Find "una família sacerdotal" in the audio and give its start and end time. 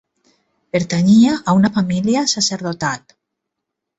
1.59-3.05